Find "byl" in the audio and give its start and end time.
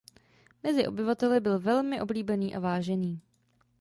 1.39-1.59